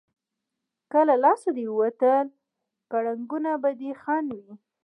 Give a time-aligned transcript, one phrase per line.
[0.91, 2.25] که له لاسه دې ووتل،
[2.91, 4.53] کړنګونه به دې خنډ وي.